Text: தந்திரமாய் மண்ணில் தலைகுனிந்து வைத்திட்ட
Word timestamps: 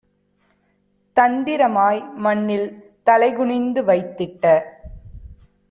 தந்திரமாய் 1.17 2.01
மண்ணில் 2.15 2.67
தலைகுனிந்து 3.07 3.83
வைத்திட்ட 3.83 4.45